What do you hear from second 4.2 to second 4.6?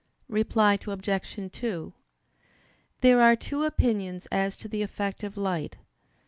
as